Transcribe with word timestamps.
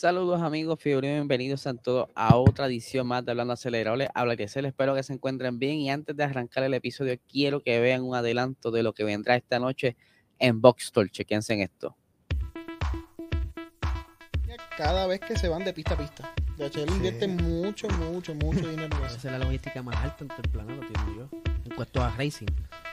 Saludos 0.00 0.40
amigos, 0.42 0.78
fiebre, 0.80 1.12
bienvenidos 1.12 1.66
a 1.66 1.74
todos 1.74 2.08
a 2.14 2.36
otra 2.36 2.66
edición 2.66 3.04
más 3.08 3.24
de 3.24 3.32
Hablando 3.32 3.54
Acelerable. 3.54 4.08
Habla 4.14 4.36
que 4.36 4.46
se 4.46 4.62
les 4.62 4.68
espero 4.68 4.94
que 4.94 5.02
se 5.02 5.12
encuentren 5.12 5.58
bien 5.58 5.78
y 5.78 5.90
antes 5.90 6.16
de 6.16 6.22
arrancar 6.22 6.62
el 6.62 6.72
episodio 6.74 7.18
quiero 7.28 7.64
que 7.64 7.80
vean 7.80 8.04
un 8.04 8.14
adelanto 8.14 8.70
de 8.70 8.84
lo 8.84 8.92
que 8.92 9.02
vendrá 9.02 9.34
esta 9.34 9.58
noche 9.58 9.96
en 10.38 10.60
Boxstore. 10.60 11.10
Chequense 11.10 11.52
en 11.54 11.62
esto. 11.62 11.96
Cada 14.76 15.08
vez 15.08 15.18
que 15.18 15.36
se 15.36 15.48
van 15.48 15.64
de 15.64 15.72
pista 15.72 15.94
a 15.94 15.98
pista. 15.98 16.32
DHL 16.56 16.94
invierte 16.94 17.26
mucho, 17.26 17.88
mucho, 17.88 18.36
mucho 18.36 18.70
dinero 18.70 18.96
en 18.96 19.04
eso. 19.04 19.16
Esa 19.16 19.16
es 19.16 19.32
la 19.32 19.38
logística 19.40 19.82
más 19.82 19.96
alta 19.96 20.18
en 20.22 20.28
todo 20.28 20.42
el 20.44 20.50
planeta, 20.50 20.86
entiendo 20.86 21.28
yo. 21.28 21.40
En 21.64 21.74
cuanto 21.74 22.04
a 22.04 22.10
racing. 22.10 22.46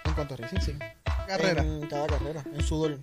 En 0.06 0.14
cuanto 0.16 0.34
a 0.34 0.38
racing, 0.38 0.60
sí. 0.60 0.74
Carrera. 1.28 1.64
En 1.64 1.86
cada 1.86 2.08
carrera, 2.08 2.44
en 2.52 2.64
sudor. 2.64 2.98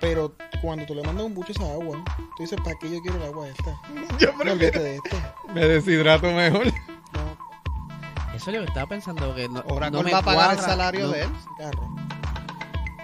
Pero 0.00 0.34
cuando 0.60 0.84
tú 0.86 0.94
le 0.94 1.02
mandas 1.02 1.24
un 1.24 1.34
bucho 1.34 1.52
a 1.52 1.52
esa 1.64 1.72
agua, 1.72 2.04
tú 2.36 2.42
dices, 2.42 2.58
¿para 2.62 2.76
qué 2.78 2.90
yo 2.90 3.00
quiero 3.00 3.16
el 3.16 3.22
agua 3.24 3.48
esta? 3.48 3.80
Yo 4.18 4.32
No 4.32 4.52
olvídate 4.52 4.56
prefiero. 4.78 4.82
de 4.82 4.94
esto. 4.96 5.16
Me 5.54 5.60
deshidrato 5.66 6.26
mejor. 6.32 6.66
No, 6.66 8.34
Eso 8.34 8.50
es 8.50 8.56
lo 8.56 8.62
que 8.62 8.68
estaba 8.68 8.86
pensando. 8.88 9.34
Que 9.34 9.48
no, 9.48 9.60
Oracle 9.68 9.98
no 9.98 10.04
me 10.04 10.12
va 10.12 10.18
a 10.18 10.22
pagar 10.22 10.52
el 10.56 10.58
salario 10.60 11.06
no- 11.06 11.12
de 11.12 11.22
él. 11.22 11.28
carro. 11.58 11.94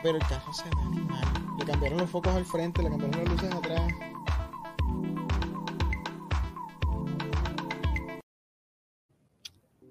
Pero 0.02 0.16
el 0.18 0.22
carro 0.26 0.52
se 0.52 0.64
ve 0.64 0.70
animal. 0.82 1.24
Le 1.58 1.64
cambiaron 1.64 1.98
los 1.98 2.10
focos 2.10 2.34
al 2.34 2.44
frente, 2.44 2.82
le 2.82 2.90
cambiaron 2.90 3.18
las 3.24 3.28
luces 3.28 3.52
atrás. 3.54 3.82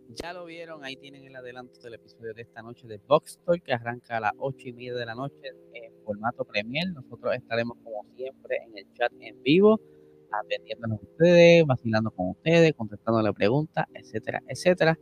Ya 0.10 0.34
lo 0.34 0.46
vieron, 0.46 0.84
ahí 0.84 0.98
tienen 0.98 1.24
el 1.26 1.36
adelanto 1.36 1.80
del 1.80 1.94
episodio 1.96 2.34
de 2.34 2.42
esta 2.42 2.62
noche 2.62 2.86
de 2.88 2.98
Boxstore 2.98 3.62
que 3.62 3.74
arranca 3.74 4.18
a 4.18 4.20
las 4.20 4.34
8 4.38 4.68
y 4.70 4.74
media 4.74 4.94
de 4.96 5.06
la 5.06 5.16
noche 5.16 5.48
en 5.74 5.91
formato 6.04 6.46
Premier. 6.46 6.88
Nosotros 6.94 7.36
estaremos 7.36 7.78
como 7.84 8.06
siempre 8.16 8.58
en 8.68 8.78
el 8.78 8.86
chat 8.94 9.12
en 9.20 9.42
vivo, 9.44 9.80
atendiéndonos 10.32 11.00
a 11.00 11.04
ustedes, 11.04 11.66
vacilando 11.66 12.12
con 12.12 12.30
ustedes, 12.30 12.74
contestando 12.74 13.22
las 13.22 13.34
preguntas, 13.34 13.86
etcétera, 13.94 14.42
etcétera. 14.48 14.98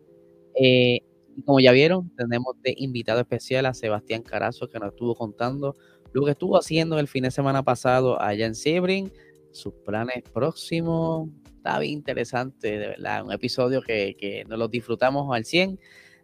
Eh, 0.56 1.00
y 1.36 1.42
como 1.44 1.60
ya 1.60 1.72
vieron, 1.72 2.14
tenemos 2.16 2.56
de 2.62 2.74
invitado 2.78 3.22
especial 3.22 3.66
a 3.66 3.74
Sebastián 3.74 4.24
Carazo 4.24 4.70
que 4.70 4.80
nos 4.80 4.90
estuvo 4.90 5.16
contando 5.16 5.76
lo 6.12 6.26
que 6.26 6.32
estuvo 6.32 6.58
haciendo 6.58 7.00
el 7.00 7.08
fin 7.08 7.24
de 7.24 7.32
semana 7.32 7.64
pasado 7.64 8.20
allá 8.22 8.46
en 8.46 8.56
Sebring, 8.56 9.12
sus 9.52 9.74
planes 9.86 10.24
próximos. 10.34 11.30
Está 11.58 11.80
bien 11.80 11.94
interesante, 11.94 12.80
de 12.80 12.88
verdad. 12.88 13.26
Un 13.26 13.32
episodio 13.32 13.82
que, 13.82 14.16
que 14.18 14.44
nos 14.46 14.58
lo 14.58 14.68
disfrutamos 14.68 15.34
al 15.36 15.46
100. 15.46 15.80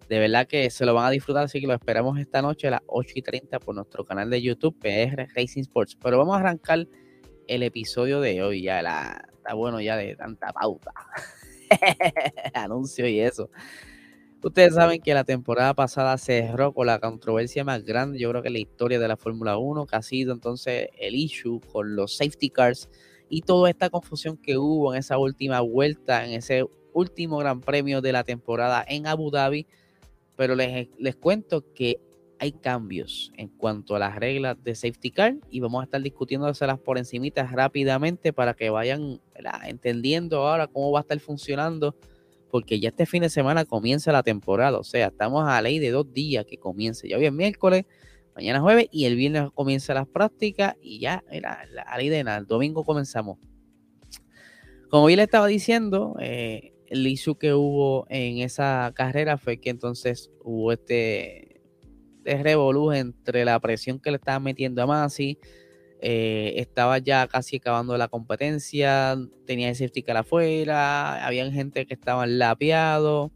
De 0.09 0.19
verdad 0.19 0.47
que 0.47 0.69
se 0.69 0.85
lo 0.85 0.93
van 0.93 1.05
a 1.05 1.09
disfrutar, 1.09 1.45
así 1.45 1.59
que 1.59 1.67
lo 1.67 1.73
esperamos 1.73 2.19
esta 2.19 2.41
noche 2.41 2.67
a 2.67 2.71
las 2.71 2.81
8 2.87 3.13
y 3.15 3.21
30 3.21 3.59
por 3.59 3.75
nuestro 3.75 4.05
canal 4.05 4.29
de 4.29 4.41
YouTube, 4.41 4.77
PR 4.79 5.27
Racing 5.35 5.61
Sports. 5.61 5.97
Pero 6.01 6.17
vamos 6.17 6.35
a 6.35 6.39
arrancar 6.39 6.87
el 7.47 7.63
episodio 7.63 8.21
de 8.21 8.43
hoy. 8.43 8.63
Ya 8.63 8.81
la, 8.81 9.27
está 9.33 9.53
bueno 9.53 9.81
ya 9.81 9.97
de 9.97 10.15
tanta 10.15 10.53
pauta. 10.53 10.91
Anuncio 12.53 13.07
y 13.07 13.19
eso. 13.19 13.49
Ustedes 14.43 14.75
saben 14.75 15.01
que 15.01 15.15
la 15.15 15.23
temporada 15.23 15.73
pasada 15.73 16.15
cerró 16.19 16.71
con 16.71 16.85
la 16.85 16.99
controversia 16.99 17.63
más 17.63 17.83
grande, 17.83 18.19
yo 18.19 18.29
creo 18.29 18.43
que 18.43 18.49
en 18.49 18.53
la 18.53 18.59
historia 18.59 18.99
de 18.99 19.07
la 19.07 19.17
Fórmula 19.17 19.57
1, 19.57 19.87
que 19.87 19.95
ha 19.95 20.03
sido 20.03 20.33
entonces 20.33 20.89
el 20.99 21.15
issue 21.15 21.59
con 21.71 21.95
los 21.95 22.17
safety 22.17 22.51
cars 22.51 22.87
y 23.27 23.41
toda 23.41 23.71
esta 23.71 23.89
confusión 23.89 24.37
que 24.37 24.57
hubo 24.59 24.93
en 24.93 24.99
esa 24.99 25.17
última 25.17 25.61
vuelta, 25.61 26.25
en 26.25 26.33
ese 26.33 26.63
último 26.93 27.39
gran 27.39 27.59
premio 27.59 28.01
de 28.01 28.11
la 28.11 28.23
temporada 28.23 28.85
en 28.87 29.07
Abu 29.07 29.31
Dhabi. 29.31 29.65
Pero 30.35 30.55
les, 30.55 30.89
les 30.97 31.15
cuento 31.15 31.73
que 31.73 31.99
hay 32.39 32.51
cambios 32.51 33.31
en 33.37 33.47
cuanto 33.47 33.95
a 33.95 33.99
las 33.99 34.15
reglas 34.15 34.61
de 34.63 34.75
safety 34.75 35.11
car 35.11 35.35
y 35.49 35.59
vamos 35.59 35.81
a 35.81 35.85
estar 35.85 36.01
discutiéndoselas 36.01 36.79
por 36.79 36.97
encimitas 36.97 37.51
rápidamente 37.51 38.33
para 38.33 38.53
que 38.53 38.69
vayan 38.69 39.21
entendiendo 39.65 40.45
ahora 40.45 40.67
cómo 40.67 40.91
va 40.91 40.99
a 40.99 41.01
estar 41.01 41.19
funcionando 41.19 41.95
porque 42.55 42.79
ya 42.79 42.89
este 42.89 43.05
fin 43.05 43.21
de 43.21 43.29
semana 43.29 43.65
comienza 43.65 44.13
la 44.13 44.23
temporada, 44.23 44.77
o 44.79 44.83
sea, 44.83 45.07
estamos 45.07 45.45
a 45.45 45.61
ley 45.61 45.79
de 45.79 45.91
dos 45.91 46.13
días 46.13 46.45
que 46.45 46.57
comience. 46.57 47.05
Ya 47.05 47.17
hoy 47.17 47.25
es 47.25 47.33
miércoles, 47.33 47.83
mañana 48.33 48.59
es 48.59 48.63
jueves 48.63 48.87
y 48.91 49.03
el 49.05 49.17
viernes 49.17 49.49
comienza 49.53 49.93
las 49.93 50.07
prácticas 50.07 50.75
y 50.81 50.99
ya 50.99 51.21
la 51.29 51.97
ley 51.97 52.07
de 52.07 52.23
nada. 52.23 52.37
El 52.37 52.45
domingo 52.45 52.85
comenzamos. 52.85 53.39
Como 54.89 55.07
bien 55.07 55.17
le 55.17 55.23
estaba 55.23 55.47
diciendo, 55.47 56.15
eh, 56.21 56.71
el 56.87 57.07
issue 57.07 57.37
que 57.37 57.53
hubo 57.53 58.05
en 58.09 58.39
esa 58.39 58.91
carrera 58.95 59.37
fue 59.37 59.59
que 59.59 59.69
entonces 59.69 60.31
hubo 60.43 60.71
este, 60.71 61.61
este 62.23 62.55
entre 62.95 63.45
la 63.45 63.59
presión 63.59 63.99
que 63.99 64.11
le 64.11 64.17
estaban 64.17 64.43
metiendo 64.43 64.81
a 64.81 64.85
Masi, 64.85 65.39
eh, 66.01 66.53
estaba 66.57 66.99
ya 66.99 67.27
casi 67.27 67.57
acabando 67.57 67.97
la 67.97 68.07
competencia, 68.07 69.17
tenía 69.45 69.69
ese 69.69 69.85
safety 69.85 70.03
car 70.03 70.17
afuera, 70.17 71.25
había 71.25 71.49
gente 71.51 71.85
que 71.85 71.93
estaban 71.93 72.37
lapeados. 72.37 73.31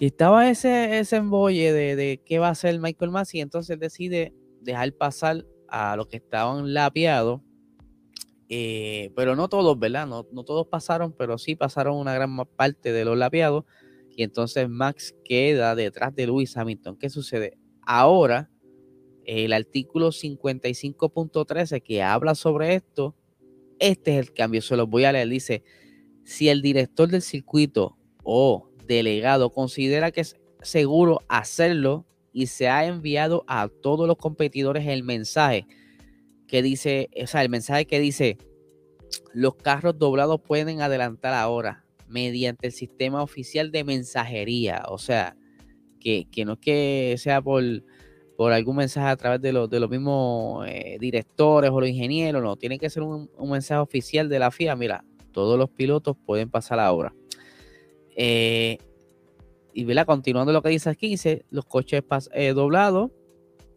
Y 0.00 0.06
estaba 0.06 0.50
ese, 0.50 0.98
ese 0.98 1.16
embolle 1.16 1.72
de, 1.72 1.94
de 1.94 2.20
qué 2.24 2.40
va 2.40 2.48
a 2.48 2.52
hacer 2.52 2.78
Michael 2.80 3.12
Massey, 3.12 3.40
entonces 3.40 3.78
decide 3.78 4.34
dejar 4.60 4.92
pasar 4.94 5.46
a 5.68 5.94
los 5.96 6.08
que 6.08 6.16
estaban 6.16 6.74
lapeados. 6.74 7.40
Eh, 8.54 9.10
pero 9.16 9.34
no 9.34 9.48
todos, 9.48 9.78
¿verdad? 9.78 10.06
No, 10.06 10.24
todos 10.24 10.66
pasaron, 10.66 11.14
pero 11.16 11.38
sí 11.38 11.56
pasaron 11.56 11.96
una 11.96 12.12
gran 12.12 12.36
parte 12.54 12.92
de 12.92 13.02
los 13.06 13.16
lapeados. 13.16 13.64
Y 14.14 14.24
entonces 14.24 14.68
Max 14.68 15.14
queda 15.24 15.74
detrás 15.74 16.14
de 16.14 16.26
Lewis 16.26 16.54
Hamilton. 16.54 16.98
¿Qué 16.98 17.08
sucede? 17.08 17.56
Ahora, 17.80 18.50
el 19.24 19.54
artículo 19.54 20.08
55.13 20.08 21.82
que 21.82 22.02
habla 22.02 22.34
sobre 22.34 22.74
esto, 22.74 23.16
este 23.78 24.18
es 24.18 24.26
el 24.26 24.34
cambio, 24.34 24.60
se 24.60 24.76
los 24.76 24.86
voy 24.86 25.04
a 25.04 25.12
leer. 25.12 25.30
Dice, 25.30 25.64
si 26.22 26.50
el 26.50 26.60
director 26.60 27.08
del 27.08 27.22
circuito 27.22 27.96
o 28.22 28.68
delegado 28.86 29.48
considera 29.48 30.10
que 30.10 30.20
es 30.20 30.36
seguro 30.60 31.22
hacerlo 31.28 32.04
y 32.34 32.48
se 32.48 32.68
ha 32.68 32.84
enviado 32.84 33.44
a 33.46 33.70
todos 33.80 34.06
los 34.06 34.18
competidores 34.18 34.86
el 34.86 35.04
mensaje 35.04 35.66
que 36.52 36.60
dice, 36.60 37.08
o 37.18 37.26
sea, 37.26 37.40
el 37.40 37.48
mensaje 37.48 37.86
que 37.86 37.98
dice, 37.98 38.36
los 39.32 39.54
carros 39.54 39.98
doblados 39.98 40.38
pueden 40.42 40.82
adelantar 40.82 41.32
ahora 41.32 41.86
mediante 42.06 42.66
el 42.66 42.74
sistema 42.74 43.22
oficial 43.22 43.72
de 43.72 43.84
mensajería, 43.84 44.82
o 44.88 44.98
sea, 44.98 45.34
que, 45.98 46.26
que 46.30 46.44
no 46.44 46.52
es 46.52 46.58
que 46.58 47.14
sea 47.16 47.40
por, 47.40 47.64
por 48.36 48.52
algún 48.52 48.76
mensaje 48.76 49.08
a 49.08 49.16
través 49.16 49.40
de, 49.40 49.50
los 49.54 49.70
de 49.70 49.80
los 49.80 49.88
mismos 49.88 50.66
eh, 50.68 50.98
directores 51.00 51.70
o 51.70 51.80
los 51.80 51.88
ingenieros, 51.88 52.42
no, 52.42 52.56
tiene 52.56 52.78
que 52.78 52.90
ser 52.90 53.02
un, 53.02 53.30
un 53.38 53.50
mensaje 53.50 53.80
oficial 53.80 54.28
de 54.28 54.38
la 54.38 54.50
FIA, 54.50 54.76
mira, 54.76 55.06
todos 55.32 55.58
los 55.58 55.70
pilotos 55.70 56.18
pueden 56.26 56.50
pasar 56.50 56.78
ahora. 56.80 57.14
Eh, 58.14 58.76
y 59.72 59.84
¿verdad? 59.84 60.04
continuando 60.04 60.52
lo 60.52 60.60
que 60.60 60.68
dice 60.68 60.90
aquí, 60.90 61.08
dice, 61.08 61.46
los 61.48 61.64
coches 61.64 62.02
eh, 62.34 62.52
doblados 62.52 63.10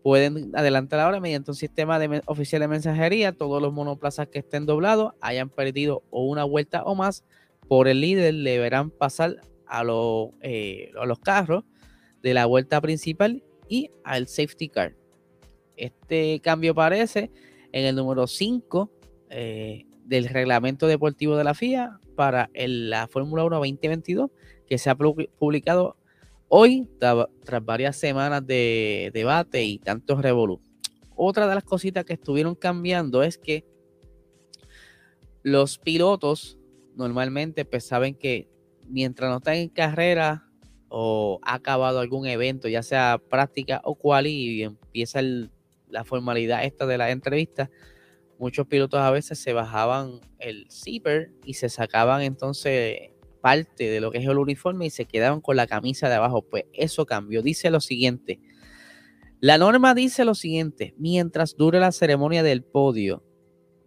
pueden 0.05 0.51
adelantar 0.55 0.99
ahora 0.99 1.19
mediante 1.19 1.49
un 1.49 1.55
sistema 1.55 1.97
de 1.97 2.21
oficial 2.27 2.59
de 2.59 2.67
mensajería, 2.67 3.31
todos 3.31 3.59
los 3.59 3.73
monoplazas 3.73 4.27
que 4.27 4.37
estén 4.37 4.67
doblados, 4.67 5.13
hayan 5.19 5.49
perdido 5.49 6.03
o 6.11 6.25
una 6.27 6.43
vuelta 6.43 6.83
o 6.83 6.93
más, 6.93 7.23
por 7.67 7.87
el 7.87 8.01
líder 8.01 8.35
deberán 8.35 8.91
pasar 8.91 9.37
a, 9.65 9.83
los 9.83 10.29
eh, 10.41 10.91
a 11.01 11.07
los 11.07 11.17
carros 11.17 11.63
de 12.21 12.35
la 12.35 12.45
vuelta 12.45 12.79
principal 12.81 13.43
y 13.67 13.89
al 14.03 14.27
safety 14.27 14.69
car. 14.69 14.93
Este 15.75 16.39
cambio 16.39 16.73
aparece 16.73 17.31
en 17.71 17.85
el 17.85 17.95
número 17.95 18.27
5 18.27 18.91
eh, 19.31 19.87
del 20.03 20.25
reglamento 20.29 20.85
deportivo 20.85 21.35
de 21.35 21.45
la 21.45 21.55
FIA 21.55 21.99
para 22.15 22.51
la 22.53 23.07
Fórmula 23.07 23.43
1 23.43 23.55
2022, 23.55 24.29
que 24.67 24.77
se 24.77 24.91
ha 24.91 24.95
pu- 24.95 25.27
publicado 25.39 25.97
hoy 26.57 26.87
tra- 27.01 27.29
tras 27.43 27.65
varias 27.65 27.97
semanas 27.97 28.47
de 28.47 29.11
debate 29.13 29.61
y 29.65 29.77
tantos 29.77 30.21
revolú. 30.21 30.61
Otra 31.13 31.49
de 31.49 31.55
las 31.55 31.65
cositas 31.65 32.05
que 32.05 32.13
estuvieron 32.13 32.55
cambiando 32.55 33.23
es 33.23 33.37
que 33.37 33.65
los 35.43 35.77
pilotos 35.77 36.57
normalmente 36.95 37.65
pues 37.65 37.85
saben 37.85 38.15
que 38.15 38.47
mientras 38.87 39.29
no 39.29 39.37
están 39.37 39.55
en 39.55 39.67
carrera 39.67 40.45
o 40.87 41.41
ha 41.43 41.55
acabado 41.55 41.99
algún 41.99 42.25
evento, 42.25 42.69
ya 42.69 42.83
sea 42.83 43.21
práctica 43.29 43.81
o 43.83 43.95
cual, 43.95 44.25
y 44.25 44.63
empieza 44.63 45.19
la 45.89 46.05
formalidad 46.05 46.63
esta 46.63 46.85
de 46.85 46.97
la 46.97 47.11
entrevista, 47.11 47.69
muchos 48.39 48.65
pilotos 48.65 49.01
a 49.01 49.11
veces 49.11 49.39
se 49.39 49.51
bajaban 49.51 50.21
el 50.39 50.67
zipper 50.71 51.33
y 51.43 51.55
se 51.55 51.67
sacaban 51.67 52.21
entonces 52.21 53.09
parte 53.45 53.91
de 53.91 54.01
lo 54.01 54.09
que 54.11 54.17
es 54.17 54.25
el 54.27 54.39
uniforme 54.39 54.87
y 54.87 54.89
se 54.89 55.05
quedaban 55.05 55.39
con 55.39 55.55
la 55.55 55.67
camisa 55.67 56.09
de 56.09 56.15
abajo. 56.15 56.41
Pues 56.41 56.63
eso 56.73 57.05
cambió. 57.05 57.43
Dice 57.43 57.69
lo 57.69 57.79
siguiente. 57.79 58.39
La 59.39 59.59
norma 59.59 59.93
dice 59.93 60.25
lo 60.25 60.33
siguiente, 60.33 60.95
mientras 60.97 61.55
dure 61.55 61.79
la 61.79 61.91
ceremonia 61.91 62.41
del 62.41 62.63
podio 62.63 63.23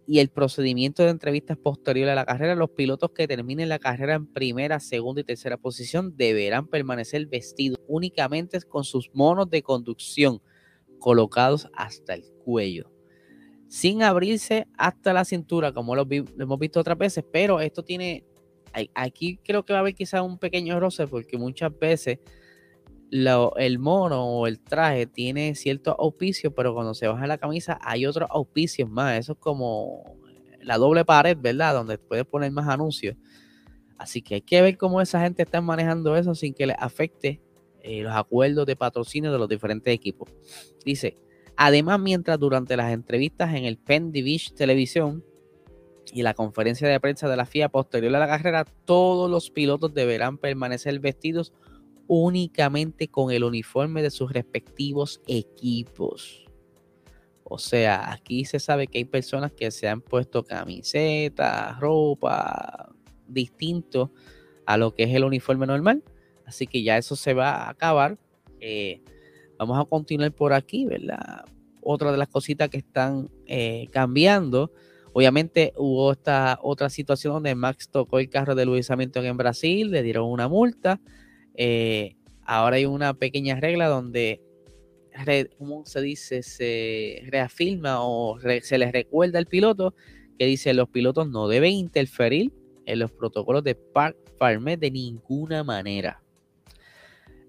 y 0.07 0.19
el 0.19 0.29
procedimiento 0.29 1.03
de 1.03 1.09
entrevistas 1.09 1.57
posterior 1.57 2.07
a 2.09 2.15
la 2.15 2.25
carrera, 2.25 2.55
los 2.55 2.69
pilotos 2.69 3.11
que 3.11 3.27
terminen 3.27 3.67
la 3.67 3.79
carrera 3.79 4.13
en 4.15 4.27
primera, 4.27 4.79
segunda 4.79 5.19
y 5.21 5.25
tercera 5.25 5.57
posición 5.57 6.15
deberán 6.15 6.67
permanecer 6.67 7.25
vestidos 7.27 7.79
únicamente 7.87 8.61
con 8.61 8.85
sus 8.85 9.09
monos 9.13 9.49
de 9.49 9.61
conducción 9.61 10.41
colocados 10.99 11.67
hasta 11.73 12.13
el 12.13 12.23
cuello. 12.45 12.89
sin 13.67 14.01
abrirse 14.01 14.65
hasta 14.77 15.13
la 15.13 15.25
cintura, 15.25 15.73
como 15.73 15.95
lo, 15.95 16.05
vi- 16.05 16.25
lo 16.35 16.43
hemos 16.43 16.57
visto 16.59 16.79
otras 16.79 16.97
veces, 16.97 17.23
pero 17.31 17.59
esto 17.61 17.83
tiene, 17.83 18.25
aquí 18.93 19.37
creo 19.43 19.63
que 19.63 19.73
va 19.73 19.79
a 19.79 19.81
haber 19.81 19.95
quizás 19.95 20.21
un 20.21 20.37
pequeño 20.37 20.79
roce, 20.79 21.07
porque 21.07 21.37
muchas 21.37 21.77
veces 21.77 22.19
el 23.11 23.79
mono 23.79 24.23
o 24.23 24.47
el 24.47 24.59
traje 24.59 25.07
tiene 25.07 25.55
ciertos 25.55 25.95
auspicios, 25.97 26.53
pero 26.55 26.73
cuando 26.73 26.93
se 26.93 27.07
baja 27.07 27.27
la 27.27 27.37
camisa 27.37 27.79
hay 27.81 28.05
otros 28.05 28.29
auspicios 28.31 28.89
más, 28.89 29.17
eso 29.17 29.33
es 29.33 29.39
como 29.39 30.17
la 30.61 30.77
doble 30.77 31.05
pared, 31.05 31.37
¿verdad? 31.39 31.73
Donde 31.73 31.97
puedes 31.97 32.25
poner 32.25 32.51
más 32.51 32.67
anuncios. 32.67 33.15
Así 33.97 34.21
que 34.21 34.35
hay 34.35 34.41
que 34.41 34.61
ver 34.61 34.77
cómo 34.77 35.01
esa 35.01 35.21
gente 35.21 35.43
está 35.43 35.59
manejando 35.61 36.15
eso 36.15 36.35
sin 36.35 36.53
que 36.53 36.67
les 36.67 36.77
afecte 36.79 37.41
eh, 37.81 38.01
los 38.01 38.13
acuerdos 38.13 38.65
de 38.65 38.75
patrocinio 38.75 39.31
de 39.31 39.39
los 39.39 39.49
diferentes 39.49 39.93
equipos. 39.93 40.29
Dice, 40.85 41.17
además, 41.57 41.99
mientras 41.99 42.39
durante 42.39 42.77
las 42.77 42.93
entrevistas 42.93 43.53
en 43.55 43.65
el 43.65 43.77
Penn 43.77 44.11
Division 44.11 44.55
Televisión 44.55 45.23
y 46.13 46.23
la 46.23 46.33
conferencia 46.33 46.87
de 46.87 46.99
prensa 46.99 47.29
de 47.29 47.37
la 47.37 47.45
FIA 47.45 47.69
posterior 47.69 48.15
a 48.15 48.19
la 48.19 48.27
carrera, 48.27 48.65
todos 48.85 49.29
los 49.29 49.49
pilotos 49.49 49.93
deberán 49.93 50.37
permanecer 50.37 50.99
vestidos 50.99 51.53
únicamente 52.07 53.07
con 53.07 53.31
el 53.31 53.43
uniforme 53.43 54.01
de 54.01 54.09
sus 54.09 54.31
respectivos 54.31 55.21
equipos. 55.27 56.45
O 57.43 57.57
sea, 57.57 58.11
aquí 58.11 58.45
se 58.45 58.59
sabe 58.59 58.87
que 58.87 58.99
hay 58.99 59.05
personas 59.05 59.51
que 59.51 59.71
se 59.71 59.87
han 59.87 60.01
puesto 60.01 60.43
camisetas, 60.43 61.79
ropa, 61.79 62.89
distinto 63.27 64.11
a 64.65 64.77
lo 64.77 64.93
que 64.93 65.03
es 65.03 65.15
el 65.15 65.23
uniforme 65.23 65.65
normal. 65.65 66.03
Así 66.45 66.67
que 66.67 66.83
ya 66.83 66.97
eso 66.97 67.15
se 67.15 67.33
va 67.33 67.51
a 67.51 67.69
acabar. 67.69 68.17
Eh, 68.59 69.01
vamos 69.57 69.79
a 69.79 69.85
continuar 69.85 70.31
por 70.31 70.53
aquí, 70.53 70.85
¿verdad? 70.85 71.45
Otra 71.81 72.11
de 72.11 72.17
las 72.17 72.27
cositas 72.27 72.69
que 72.69 72.77
están 72.77 73.29
eh, 73.45 73.87
cambiando. 73.91 74.71
Obviamente 75.13 75.73
hubo 75.75 76.11
esta 76.11 76.59
otra 76.61 76.89
situación 76.89 77.33
donde 77.33 77.55
Max 77.55 77.89
tocó 77.89 78.19
el 78.19 78.29
carro 78.29 78.55
de 78.55 78.65
Lewis 78.65 78.91
Hamilton 78.91 79.25
en 79.25 79.37
Brasil, 79.37 79.91
le 79.91 80.03
dieron 80.03 80.29
una 80.29 80.47
multa. 80.47 80.99
Eh, 81.55 82.15
ahora 82.43 82.77
hay 82.77 82.85
una 82.85 83.13
pequeña 83.13 83.59
regla 83.59 83.87
donde, 83.87 84.41
¿cómo 85.57 85.85
se 85.85 86.01
dice? 86.01 86.43
Se 86.43 87.23
reafirma 87.27 87.97
o 88.01 88.39
se 88.61 88.77
les 88.77 88.91
recuerda 88.91 89.39
al 89.39 89.45
piloto 89.45 89.93
que 90.39 90.45
dice 90.45 90.73
los 90.73 90.89
pilotos 90.89 91.29
no 91.29 91.49
deben 91.49 91.73
interferir 91.73 92.53
en 92.85 92.99
los 92.99 93.11
protocolos 93.11 93.63
de 93.63 93.75
Park 93.75 94.17
Farmer 94.37 94.79
de 94.79 94.89
ninguna 94.89 95.63
manera. 95.63 96.23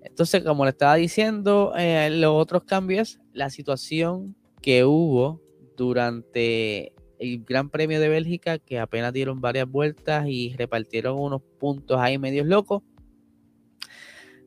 Entonces, 0.02 0.42
como 0.42 0.64
le 0.64 0.70
estaba 0.70 0.96
diciendo, 0.96 1.72
eh, 1.78 2.10
los 2.10 2.32
otros 2.32 2.64
cambios, 2.64 3.20
la 3.32 3.48
situación 3.48 4.34
que 4.60 4.84
hubo 4.84 5.40
durante 5.76 6.92
el 7.20 7.44
Gran 7.44 7.68
Premio 7.68 8.00
de 8.00 8.08
Bélgica, 8.08 8.58
que 8.58 8.78
apenas 8.78 9.12
dieron 9.12 9.40
varias 9.40 9.70
vueltas 9.70 10.26
y 10.26 10.54
repartieron 10.56 11.18
unos 11.18 11.42
puntos 11.58 11.98
ahí 12.00 12.18
medios 12.18 12.46
locos. 12.46 12.82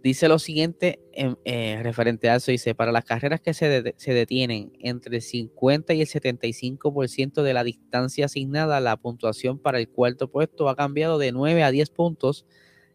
Dice 0.04 0.28
lo 0.28 0.38
siguiente 0.38 1.00
en, 1.14 1.38
eh, 1.46 1.80
referente 1.82 2.30
a 2.30 2.36
eso, 2.36 2.52
dice, 2.52 2.76
para 2.76 2.92
las 2.92 3.06
carreras 3.06 3.40
que 3.40 3.54
se, 3.54 3.94
se 3.96 4.14
detienen 4.14 4.74
entre 4.80 5.18
el 5.18 5.22
50 5.22 5.94
y 5.94 6.02
el 6.02 6.08
75% 6.08 7.42
de 7.42 7.54
la 7.54 7.64
distancia 7.64 8.26
asignada, 8.26 8.82
la 8.82 8.98
puntuación 8.98 9.60
para 9.60 9.80
el 9.80 9.88
cuarto 9.88 10.30
puesto 10.30 10.68
ha 10.68 10.76
cambiado 10.76 11.20
de 11.20 11.32
9 11.32 11.64
a 11.64 11.72
10 11.72 11.90
puntos 11.92 12.46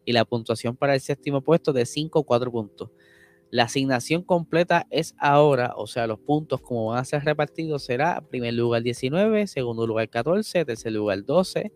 y 0.05 0.11
la 0.11 0.25
puntuación 0.25 0.75
para 0.75 0.93
el 0.93 1.01
séptimo 1.01 1.41
puesto 1.41 1.73
de 1.73 1.85
5 1.85 2.19
a 2.19 2.23
4 2.23 2.51
puntos. 2.51 2.91
La 3.51 3.63
asignación 3.63 4.21
completa 4.21 4.85
es 4.91 5.15
ahora, 5.17 5.73
o 5.75 5.87
sea, 5.87 6.05
los 6.05 6.19
puntos 6.19 6.61
como 6.61 6.87
van 6.87 6.99
a 6.99 7.05
ser 7.05 7.23
repartidos 7.23 7.83
será 7.83 8.21
primer 8.21 8.53
lugar 8.53 8.83
19, 8.83 9.47
segundo 9.47 9.87
lugar 9.87 10.07
14, 10.09 10.65
tercer 10.65 10.91
lugar 10.91 11.25
12, 11.25 11.71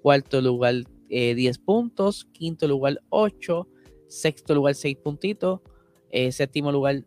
cuarto 0.00 0.40
lugar 0.40 0.74
eh, 1.08 1.34
10 1.34 1.58
puntos, 1.58 2.26
quinto 2.32 2.68
lugar 2.68 3.00
8, 3.08 3.66
sexto 4.06 4.54
lugar 4.54 4.76
6 4.76 4.96
puntitos, 4.98 5.60
eh, 6.10 6.30
séptimo 6.30 6.70
lugar 6.70 7.04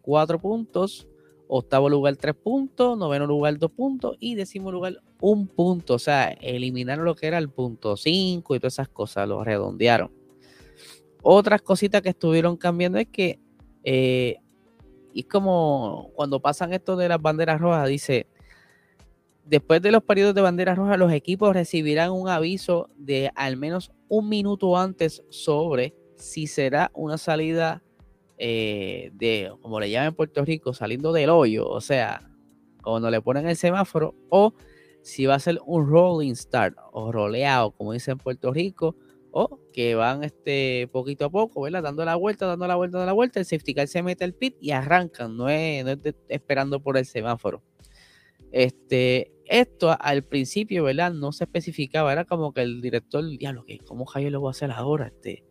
4 0.00 0.38
puntos, 0.40 1.06
octavo 1.46 1.88
lugar 1.90 2.16
3 2.16 2.34
puntos, 2.34 2.96
noveno 2.96 3.26
lugar 3.26 3.58
2 3.58 3.70
puntos 3.70 4.16
y 4.18 4.34
décimo 4.34 4.72
lugar 4.72 5.02
1 5.20 5.46
punto. 5.54 5.94
O 5.94 5.98
sea, 5.98 6.28
eliminaron 6.40 7.04
lo 7.04 7.14
que 7.14 7.26
era 7.26 7.38
el 7.38 7.50
punto 7.50 7.96
5 7.96 8.54
y 8.54 8.58
todas 8.58 8.74
esas 8.74 8.88
cosas, 8.88 9.28
lo 9.28 9.44
redondearon. 9.44 10.21
Otras 11.22 11.62
cositas 11.62 12.02
que 12.02 12.10
estuvieron 12.10 12.56
cambiando 12.56 12.98
es 12.98 13.06
que, 13.06 13.38
eh, 13.84 14.36
y 15.12 15.22
como 15.24 16.10
cuando 16.14 16.40
pasan 16.40 16.72
esto 16.72 16.96
de 16.96 17.08
las 17.08 17.22
banderas 17.22 17.60
rojas, 17.60 17.88
dice, 17.88 18.26
después 19.44 19.80
de 19.82 19.92
los 19.92 20.02
periodos 20.02 20.34
de 20.34 20.40
banderas 20.40 20.76
rojas, 20.76 20.98
los 20.98 21.12
equipos 21.12 21.54
recibirán 21.54 22.10
un 22.10 22.28
aviso 22.28 22.88
de 22.96 23.30
al 23.34 23.56
menos 23.56 23.92
un 24.08 24.28
minuto 24.28 24.76
antes 24.76 25.22
sobre 25.30 25.94
si 26.16 26.46
será 26.46 26.90
una 26.94 27.18
salida 27.18 27.82
eh, 28.38 29.10
de, 29.14 29.52
como 29.60 29.78
le 29.78 29.90
llaman 29.90 30.08
en 30.08 30.14
Puerto 30.14 30.44
Rico, 30.44 30.74
saliendo 30.74 31.12
del 31.12 31.30
hoyo, 31.30 31.68
o 31.68 31.80
sea, 31.80 32.28
cuando 32.82 33.10
le 33.10 33.20
ponen 33.20 33.46
el 33.46 33.56
semáforo, 33.56 34.14
o 34.28 34.54
si 35.02 35.26
va 35.26 35.36
a 35.36 35.38
ser 35.38 35.60
un 35.66 35.88
rolling 35.88 36.34
start 36.34 36.76
o 36.92 37.12
roleado, 37.12 37.70
como 37.72 37.92
dicen 37.92 38.12
en 38.12 38.18
Puerto 38.18 38.52
Rico, 38.52 38.96
o 39.32 39.58
que 39.72 39.94
van 39.94 40.22
este 40.22 40.88
poquito 40.92 41.24
a 41.24 41.30
poco, 41.30 41.62
¿verdad? 41.62 41.82
Dando 41.82 42.04
la 42.04 42.16
vuelta, 42.16 42.46
dando 42.46 42.66
la 42.66 42.76
vuelta, 42.76 42.98
dando 42.98 43.06
la 43.06 43.12
vuelta, 43.14 43.40
el 43.40 43.46
safety 43.46 43.74
car 43.74 43.88
se 43.88 44.02
mete 44.02 44.24
al 44.24 44.34
pit 44.34 44.56
y 44.60 44.70
arrancan, 44.70 45.36
no 45.36 45.48
es, 45.48 45.84
esperando 46.28 46.80
por 46.80 46.98
el 46.98 47.06
semáforo. 47.06 47.62
Este, 48.52 49.32
esto 49.46 49.96
al 49.98 50.22
principio, 50.22 50.84
¿verdad? 50.84 51.12
No 51.12 51.32
se 51.32 51.44
especificaba, 51.44 52.12
era 52.12 52.26
como 52.26 52.52
que 52.52 52.60
el 52.60 52.82
director, 52.82 53.26
diablo, 53.26 53.64
que 53.64 53.78
¿cómo 53.78 54.04
Javier 54.04 54.32
lo 54.32 54.40
voy 54.40 54.50
a 54.50 54.52
hacer 54.52 54.70
ahora? 54.70 55.06
Este, 55.08 55.44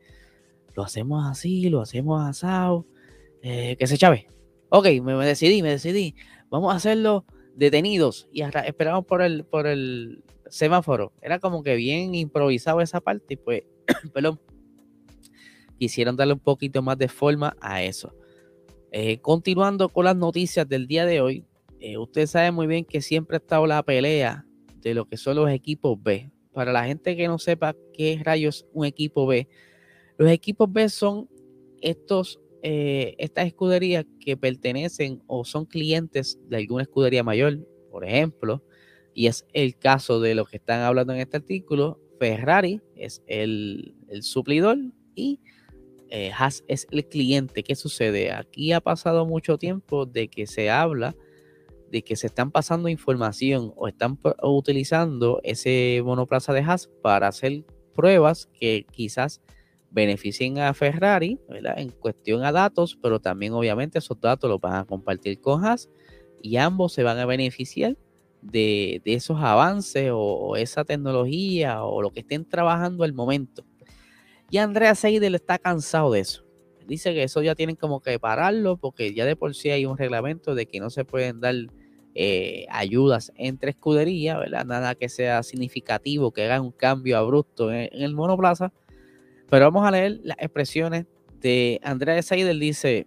lo 0.76 0.84
hacemos 0.84 1.30
así, 1.30 1.70
lo 1.70 1.82
hacemos 1.82 2.22
asado, 2.24 2.86
eh, 3.42 3.76
que 3.78 3.88
se 3.88 3.98
chave. 3.98 4.28
Ok, 4.70 4.86
me 5.02 5.14
decidí, 5.26 5.64
me 5.64 5.70
decidí. 5.70 6.16
Vamos 6.50 6.72
a 6.72 6.78
hacerlo 6.78 7.26
detenidos 7.56 8.28
y 8.32 8.42
esperamos 8.42 9.06
por 9.06 9.22
el, 9.22 9.44
por 9.46 9.68
el 9.68 10.24
semáforo. 10.50 11.14
Era 11.22 11.40
como 11.40 11.64
que 11.64 11.76
bien 11.76 12.16
improvisado 12.16 12.82
esa 12.82 13.02
parte 13.02 13.36
y 13.36 13.38
pues, 13.38 13.64
perdón, 14.14 14.40
quisieron 15.78 16.16
darle 16.16 16.34
un 16.34 16.40
poquito 16.40 16.82
más 16.82 16.98
de 16.98 17.08
forma 17.08 17.56
a 17.60 17.82
eso. 17.84 18.14
Eh, 18.92 19.20
continuando 19.20 19.90
con 19.90 20.06
las 20.06 20.16
noticias 20.16 20.68
del 20.68 20.86
día 20.86 21.06
de 21.06 21.22
hoy, 21.22 21.46
eh, 21.80 21.98
usted 21.98 22.28
sabe 22.28 22.52
muy 22.52 22.68
bien 22.68 22.86
que 22.86 23.02
siempre 23.02 23.38
ha 23.38 23.40
estado 23.40 23.66
la 23.66 23.82
pelea 23.82 24.46
de 24.82 24.94
lo 24.94 25.06
que 25.06 25.18
son 25.18 25.38
los 25.38 25.50
equipos 25.50 25.98
B. 26.02 26.32
Para 26.54 26.74
la 26.74 26.86
gente 26.86 27.16
que 27.16 27.28
no 27.28 27.40
sepa 27.40 27.76
qué 27.94 28.22
rayos 28.24 28.68
un 28.74 28.86
equipo 28.86 29.26
B, 29.26 29.48
los 30.18 30.30
equipos 30.30 30.72
B 30.72 30.90
son 30.90 31.30
estos, 31.82 32.40
eh, 32.64 33.16
estas 33.18 33.48
escuderías 33.48 34.06
que 34.20 34.38
pertenecen 34.38 35.22
o 35.28 35.46
son 35.46 35.66
clientes 35.66 36.40
de 36.48 36.58
alguna 36.58 36.84
escudería 36.84 37.24
mayor, 37.24 37.60
por 37.90 38.06
ejemplo, 38.06 38.64
y 39.14 39.28
es 39.28 39.46
el 39.54 39.78
caso 39.78 40.20
de 40.20 40.36
lo 40.36 40.46
que 40.46 40.58
están 40.58 40.82
hablando 40.82 41.14
en 41.14 41.20
este 41.20 41.38
artículo. 41.38 42.00
Ferrari 42.20 42.82
es 42.96 43.24
el, 43.26 43.96
el 44.10 44.24
suplidor 44.24 44.78
y 45.16 45.40
eh, 46.10 46.32
Haas 46.38 46.64
es 46.68 46.88
el 46.92 47.06
cliente. 47.08 47.64
¿Qué 47.64 47.76
sucede? 47.76 48.32
Aquí 48.32 48.74
ha 48.74 48.82
pasado 48.82 49.26
mucho 49.26 49.58
tiempo 49.58 50.06
de 50.06 50.28
que 50.28 50.46
se 50.46 50.70
habla 50.70 51.16
de 51.92 52.04
que 52.04 52.16
se 52.16 52.28
están 52.28 52.52
pasando 52.52 52.88
información 52.88 53.74
o 53.76 53.88
están 53.88 54.18
utilizando 54.42 55.42
ese 55.44 56.02
monoplaza 56.04 56.54
de 56.54 56.62
Haas 56.62 56.90
para 57.02 57.28
hacer 57.28 57.66
pruebas 57.94 58.50
que 58.58 58.86
quizás 58.92 59.42
beneficien 59.92 60.58
a 60.58 60.74
Ferrari, 60.74 61.38
¿verdad? 61.48 61.78
En 61.78 61.90
cuestión 61.90 62.44
a 62.44 62.52
datos, 62.52 62.98
pero 63.02 63.20
también 63.20 63.54
obviamente 63.54 64.00
esos 64.00 64.20
datos 64.20 64.50
los 64.50 64.60
van 64.60 64.76
a 64.76 64.86
compartir 64.86 65.40
con 65.40 65.64
Haas 65.64 65.90
y 66.42 66.58
ambos 66.58 66.94
se 66.94 67.04
van 67.04 67.20
a 67.20 67.26
beneficiar 67.26 67.98
de, 68.42 69.02
esos 69.06 69.38
avances 69.40 70.10
o, 70.14 70.56
esa 70.56 70.84
tecnología 70.84 71.84
o 71.84 72.02
lo 72.02 72.12
que 72.12 72.22
estén 72.22 72.48
trabajando 72.48 73.04
al 73.04 73.14
momento. 73.14 73.64
Y 74.50 74.58
Andrea 74.58 74.96
Seidel 74.96 75.36
está 75.36 75.60
cansado 75.60 76.12
de 76.12 76.22
eso. 76.22 76.44
Dice 76.88 77.14
que 77.14 77.24
eso 77.24 77.42
ya 77.42 77.56
tienen 77.56 77.76
como 77.76 78.02
que 78.02 78.18
pararlo 78.20 78.78
porque 78.78 79.14
ya 79.14 79.26
de 79.26 79.36
por 79.36 79.56
sí 79.56 79.70
hay 79.70 79.86
un 79.86 79.98
reglamento 79.98 80.56
de 80.56 80.66
que 80.66 80.80
no 80.80 80.90
se 80.90 81.06
pueden 81.06 81.40
dar 81.40 81.56
eh, 82.16 82.66
ayudas 82.70 83.32
entre 83.36 83.72
escuderías. 83.72 84.40
Nada 84.66 84.96
que 84.96 85.08
sea 85.08 85.44
significativo, 85.44 86.32
que 86.32 86.44
haga 86.44 86.60
un 86.60 86.72
cambio 86.72 87.18
abrupto 87.18 87.72
en 87.72 87.90
el 87.92 88.14
monoplaza. 88.14 88.74
Pero 89.52 89.66
vamos 89.66 89.86
a 89.86 89.92
leer 89.92 90.22
las 90.24 90.38
expresiones 90.40 91.08
de 91.42 91.82
Andrea 91.84 92.22
Seidel. 92.22 92.58
Dice, 92.58 93.06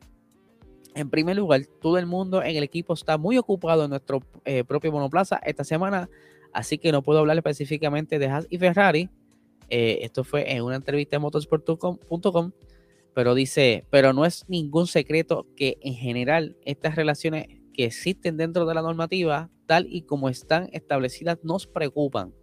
en 0.95 1.09
primer 1.09 1.37
lugar, 1.37 1.63
todo 1.81 1.97
el 1.97 2.05
mundo 2.05 2.43
en 2.43 2.55
el 2.55 2.63
equipo 2.63 2.93
está 2.93 3.17
muy 3.17 3.39
ocupado 3.39 3.85
en 3.85 3.91
nuestro 3.91 4.21
eh, 4.45 4.63
propio 4.63 4.93
monoplaza 4.93 5.41
esta 5.43 5.65
semana, 5.65 6.11
así 6.53 6.77
que 6.77 6.93
no 6.93 7.01
puedo 7.01 7.21
hablar 7.21 7.39
específicamente 7.39 8.19
de 8.19 8.27
Haas 8.27 8.47
y 8.51 8.59
Ferrari. 8.59 9.09
Eh, 9.71 10.01
esto 10.03 10.23
fue 10.23 10.53
en 10.53 10.63
una 10.63 10.77
entrevista 10.77 11.17
en 11.17 11.23
motorsport.com, 11.23 12.53
pero 13.15 13.35
dice, 13.35 13.87
pero 13.89 14.13
no 14.13 14.27
es 14.27 14.45
ningún 14.47 14.87
secreto 14.87 15.47
que 15.57 15.79
en 15.81 15.95
general 15.95 16.59
estas 16.67 16.95
relaciones 16.95 17.47
que 17.73 17.87
existen 17.87 18.37
dentro 18.37 18.67
de 18.67 18.75
la 18.75 18.83
normativa, 18.83 19.49
tal 19.65 19.87
y 19.89 20.03
como 20.03 20.29
están 20.29 20.69
establecidas, 20.75 21.39
nos 21.43 21.67
preocupan. 21.67 22.35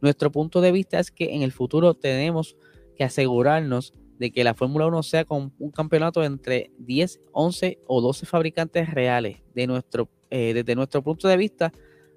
Nuestro 0.00 0.32
punto 0.32 0.62
de 0.62 0.72
vista 0.72 0.98
es 0.98 1.10
que 1.10 1.34
en 1.34 1.42
el 1.42 1.52
futuro 1.52 1.92
tenemos 1.92 2.56
que 2.96 3.04
asegurarnos 3.04 3.94
de 4.18 4.30
que 4.32 4.44
la 4.44 4.54
Fórmula 4.54 4.86
1 4.86 5.02
sea 5.02 5.24
con 5.24 5.52
un 5.58 5.70
campeonato 5.70 6.24
entre 6.24 6.70
10, 6.78 7.20
11 7.32 7.78
o 7.86 8.00
12 8.00 8.26
fabricantes 8.26 8.90
reales. 8.92 9.38
De 9.54 9.66
nuestro, 9.66 10.08
eh, 10.30 10.54
desde 10.54 10.74
nuestro 10.74 11.02
punto 11.02 11.28
de 11.28 11.36
vista, 11.36 11.72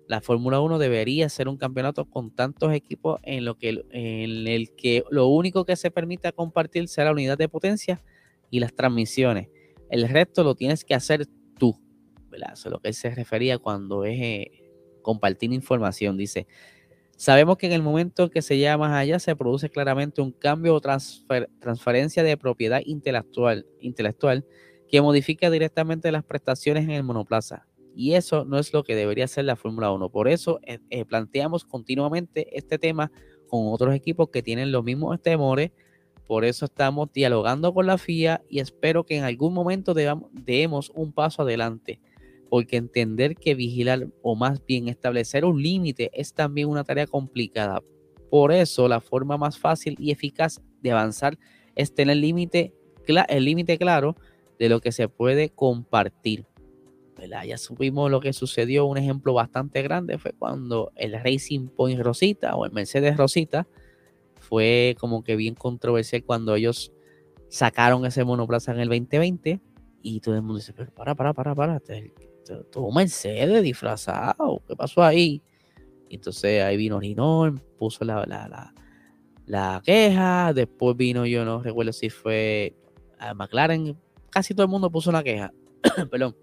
la 0.07 0.21
Fórmula 0.21 0.59
1 0.59 0.79
debería 0.79 1.29
ser 1.29 1.47
un 1.47 1.57
campeonato 1.57 2.05
con 2.05 2.31
tantos 2.31 2.73
equipos 2.73 3.19
en, 3.23 3.45
lo 3.45 3.57
que, 3.57 3.85
en 3.91 4.47
el 4.47 4.73
que 4.75 5.03
lo 5.11 5.27
único 5.27 5.65
que 5.65 5.75
se 5.75 5.91
permita 5.91 6.31
compartir 6.31 6.87
sea 6.87 7.05
la 7.05 7.11
unidad 7.11 7.37
de 7.37 7.49
potencia 7.49 8.01
y 8.49 8.59
las 8.59 8.73
transmisiones. 8.73 9.49
El 9.89 10.07
resto 10.07 10.43
lo 10.43 10.55
tienes 10.55 10.85
que 10.85 10.95
hacer 10.95 11.27
tú. 11.57 11.79
¿verdad? 12.29 12.53
Eso 12.53 12.69
es 12.69 12.71
lo 12.71 12.79
que 12.79 12.89
él 12.89 12.93
se 12.93 13.13
refería 13.13 13.57
cuando 13.57 14.05
es 14.05 14.19
eh, 14.19 14.51
compartir 15.01 15.51
información. 15.51 16.17
Dice, 16.17 16.47
Sabemos 17.19 17.57
que 17.57 17.65
en 17.65 17.73
el 17.73 17.83
momento 17.83 18.29
que 18.29 18.41
se 18.41 18.57
llega 18.57 18.77
más 18.77 18.93
allá 18.93 19.19
se 19.19 19.35
produce 19.35 19.69
claramente 19.69 20.21
un 20.21 20.31
cambio 20.31 20.73
o 20.73 20.79
transfer, 20.79 21.49
transferencia 21.59 22.23
de 22.23 22.37
propiedad 22.37 22.81
intelectual, 22.85 23.65
intelectual 23.81 24.45
que 24.87 25.01
modifica 25.01 25.49
directamente 25.49 26.13
las 26.13 26.23
prestaciones 26.23 26.85
en 26.85 26.91
el 26.91 27.03
monoplaza. 27.03 27.67
Y 27.93 28.13
eso 28.13 28.45
no 28.45 28.57
es 28.57 28.71
lo 28.71 28.85
que 28.85 28.95
debería 28.95 29.27
ser 29.27 29.43
la 29.43 29.57
Fórmula 29.57 29.91
1. 29.91 30.07
Por 30.07 30.29
eso 30.29 30.61
eh, 30.63 30.79
eh, 30.91 31.03
planteamos 31.03 31.65
continuamente 31.65 32.57
este 32.57 32.79
tema 32.79 33.11
con 33.49 33.67
otros 33.67 33.93
equipos 33.93 34.29
que 34.29 34.41
tienen 34.41 34.71
los 34.71 34.85
mismos 34.85 35.21
temores. 35.21 35.71
Por 36.25 36.45
eso 36.45 36.67
estamos 36.67 37.11
dialogando 37.11 37.73
con 37.73 37.85
la 37.85 37.97
FIA 37.97 38.43
y 38.47 38.61
espero 38.61 39.03
que 39.03 39.17
en 39.17 39.25
algún 39.25 39.53
momento 39.53 39.93
demos 39.93 40.89
un 40.95 41.11
paso 41.11 41.41
adelante 41.41 41.99
porque 42.49 42.77
entender 42.77 43.35
que 43.35 43.55
vigilar 43.55 44.07
o 44.21 44.35
más 44.35 44.65
bien 44.65 44.87
establecer 44.87 45.45
un 45.45 45.61
límite 45.61 46.09
es 46.13 46.33
también 46.33 46.67
una 46.67 46.83
tarea 46.83 47.07
complicada. 47.07 47.81
Por 48.29 48.51
eso 48.51 48.87
la 48.87 48.99
forma 48.99 49.37
más 49.37 49.57
fácil 49.57 49.95
y 49.99 50.11
eficaz 50.11 50.61
de 50.81 50.91
avanzar 50.91 51.37
es 51.75 51.93
tener 51.93 52.13
el 52.13 52.21
límite 52.21 53.77
claro 53.77 54.15
de 54.57 54.69
lo 54.69 54.81
que 54.81 54.91
se 54.91 55.07
puede 55.07 55.49
compartir. 55.49 56.45
Ya 57.45 57.57
supimos 57.57 58.09
lo 58.09 58.21
que 58.21 58.33
sucedió, 58.33 58.85
un 58.85 58.97
ejemplo 58.97 59.33
bastante 59.33 59.81
grande 59.81 60.17
fue 60.17 60.31
cuando 60.31 60.91
el 60.95 61.13
Racing 61.13 61.67
Point 61.67 62.01
Rosita 62.01 62.55
o 62.55 62.65
el 62.65 62.71
Mercedes 62.71 63.17
Rosita 63.17 63.67
fue 64.39 64.95
como 64.99 65.23
que 65.23 65.35
bien 65.35 65.55
controversial 65.55 66.23
cuando 66.23 66.55
ellos 66.55 66.93
sacaron 67.49 68.05
ese 68.05 68.23
monoplaza 68.23 68.71
en 68.71 68.79
el 68.79 68.89
2020 68.89 69.59
y 70.01 70.19
todo 70.21 70.35
el 70.35 70.41
mundo 70.41 70.57
dice, 70.57 70.73
pero 70.73 70.91
para, 70.91 71.13
para, 71.15 71.33
para, 71.33 71.55
para, 71.55 71.79
todo 72.71 72.91
Mercedes 72.91 73.63
disfrazado, 73.63 74.61
¿qué 74.67 74.75
pasó 74.75 75.03
ahí? 75.03 75.41
entonces 76.09 76.63
ahí 76.63 76.77
vino 76.77 76.99
Rinol, 76.99 77.59
puso 77.77 78.03
la, 78.03 78.25
la, 78.25 78.73
la, 79.45 79.81
queja, 79.85 80.53
después 80.53 80.97
vino, 80.97 81.25
yo 81.25 81.45
no 81.45 81.61
recuerdo 81.61 81.93
si 81.93 82.09
fue 82.09 82.75
a 83.19 83.33
McLaren, 83.33 83.97
casi 84.29 84.53
todo 84.53 84.63
el 84.63 84.71
mundo 84.71 84.89
puso 84.89 85.09
una 85.09 85.23
queja, 85.23 85.53
perdón. 86.11 86.35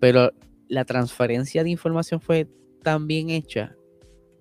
Pero 0.00 0.30
la 0.68 0.84
transferencia 0.84 1.64
de 1.64 1.70
información 1.70 2.20
fue 2.20 2.48
tan 2.82 3.06
bien 3.06 3.30
hecha 3.30 3.74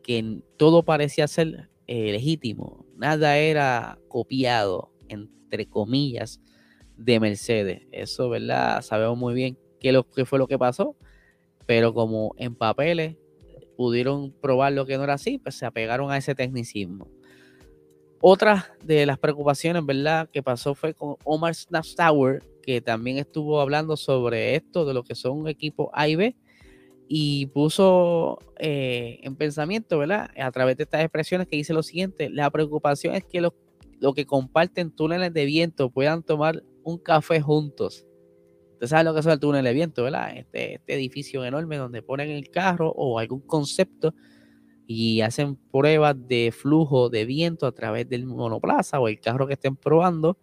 que 0.03 0.41
todo 0.57 0.83
parecía 0.83 1.27
ser 1.27 1.69
eh, 1.87 2.11
legítimo, 2.11 2.85
nada 2.95 3.37
era 3.37 3.97
copiado, 4.07 4.93
entre 5.07 5.67
comillas, 5.67 6.41
de 6.97 7.19
Mercedes. 7.19 7.87
Eso, 7.91 8.29
¿verdad? 8.29 8.81
Sabemos 8.81 9.17
muy 9.17 9.33
bien 9.33 9.57
qué, 9.83 9.91
lo, 9.91 10.07
fue 10.25 10.39
lo 10.39 10.47
que 10.47 10.57
pasó, 10.57 10.95
pero 11.67 11.93
como 11.93 12.33
en 12.37 12.55
papeles 12.55 13.17
pudieron 13.77 14.31
probar 14.31 14.73
lo 14.73 14.85
que 14.85 14.97
no 14.97 15.03
era 15.03 15.13
así, 15.13 15.37
pues 15.37 15.55
se 15.55 15.65
apegaron 15.65 16.09
a 16.11 16.17
ese 16.17 16.33
tecnicismo. 16.33 17.07
Otra 18.21 18.73
de 18.81 19.05
las 19.05 19.19
preocupaciones, 19.19 19.85
¿verdad?, 19.85 20.29
que 20.31 20.41
pasó 20.41 20.75
fue 20.75 20.93
con 20.93 21.17
Omar 21.25 21.53
Snapstower, 21.53 22.41
que 22.61 22.79
también 22.79 23.17
estuvo 23.17 23.59
hablando 23.59 23.97
sobre 23.97 24.55
esto, 24.55 24.85
de 24.85 24.93
lo 24.93 25.03
que 25.03 25.13
son 25.13 25.47
equipos 25.49 25.89
A 25.91 26.07
y 26.07 26.15
B, 26.15 26.35
y 27.09 27.47
puso 27.47 28.39
eh, 28.59 29.19
en 29.23 29.35
pensamiento, 29.35 29.97
¿verdad?, 29.97 30.29
a 30.37 30.51
través 30.51 30.77
de 30.77 30.83
estas 30.83 31.01
expresiones 31.01 31.47
que 31.47 31.57
dice 31.57 31.73
lo 31.73 31.83
siguiente, 31.83 32.29
la 32.29 32.49
preocupación 32.49 33.13
es 33.13 33.25
que 33.25 33.41
los, 33.41 33.51
los 33.99 34.15
que 34.15 34.25
comparten 34.25 34.91
túneles 34.91 35.33
de 35.33 35.43
viento 35.43 35.89
puedan 35.89 36.23
tomar 36.23 36.63
un 36.83 36.97
café 36.97 37.41
juntos. 37.41 38.05
Usted 38.83 38.97
sabe 38.97 39.05
lo 39.05 39.13
que 39.13 39.21
es 39.21 39.25
el 39.27 39.39
túnel 39.39 39.63
de 39.63 39.71
viento, 39.71 40.03
¿verdad? 40.03 40.35
Este, 40.35 40.73
este 40.73 40.95
edificio 40.95 41.45
enorme 41.45 41.77
donde 41.77 42.01
ponen 42.01 42.29
el 42.29 42.49
carro 42.49 42.91
o 42.91 43.17
algún 43.17 43.39
concepto 43.39 44.13
y 44.85 45.21
hacen 45.21 45.55
pruebas 45.55 46.17
de 46.27 46.51
flujo 46.51 47.07
de 47.07 47.23
viento 47.23 47.65
a 47.65 47.71
través 47.71 48.09
del 48.09 48.25
monoplaza 48.25 48.99
o 48.99 49.07
el 49.07 49.21
carro 49.21 49.47
que 49.47 49.53
estén 49.53 49.77
probando 49.77 50.37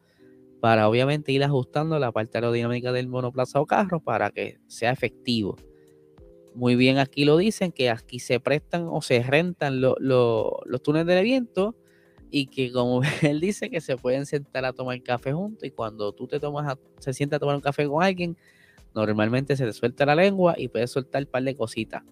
para 0.58 0.88
obviamente 0.88 1.32
ir 1.32 1.44
ajustando 1.44 1.98
la 1.98 2.12
parte 2.12 2.38
aerodinámica 2.38 2.92
del 2.92 3.08
monoplaza 3.08 3.60
o 3.60 3.66
carro 3.66 4.00
para 4.00 4.30
que 4.30 4.56
sea 4.68 4.90
efectivo. 4.90 5.56
Muy 6.54 6.76
bien, 6.76 6.96
aquí 6.96 7.26
lo 7.26 7.36
dicen 7.36 7.72
que 7.72 7.90
aquí 7.90 8.20
se 8.20 8.40
prestan 8.40 8.86
o 8.88 9.02
se 9.02 9.22
rentan 9.22 9.82
los 9.82 10.82
túneles 10.82 11.06
de 11.14 11.22
viento 11.22 11.76
y 12.30 12.46
que 12.46 12.72
como 12.72 13.02
él 13.22 13.40
dice 13.40 13.70
que 13.70 13.80
se 13.80 13.96
pueden 13.96 14.26
sentar 14.26 14.64
a 14.64 14.72
tomar 14.72 15.00
café 15.02 15.32
juntos 15.32 15.64
y 15.64 15.70
cuando 15.70 16.12
tú 16.12 16.26
te 16.26 16.40
tomas 16.40 16.76
se 16.98 17.12
sienta 17.12 17.36
a 17.36 17.38
tomar 17.38 17.56
un 17.56 17.60
café 17.60 17.86
con 17.86 18.02
alguien, 18.02 18.36
normalmente 18.94 19.56
se 19.56 19.64
te 19.64 19.72
suelta 19.72 20.06
la 20.06 20.14
lengua 20.14 20.54
y 20.56 20.68
puedes 20.68 20.90
soltar 20.90 21.22
un 21.22 21.30
par 21.30 21.42
de 21.42 21.54
cositas. 21.54 22.02